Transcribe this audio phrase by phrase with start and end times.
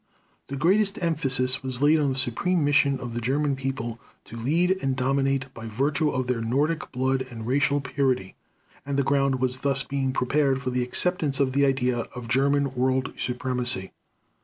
[0.47, 4.79] The greatest emphasis was laid on the supreme mission of the German People to lead
[4.81, 8.33] and dominate by virtue of their Nordic blood and racial purity;
[8.83, 12.73] and the ground was thus being prepared for the acceptance of the idea of German
[12.73, 13.91] world supremacy.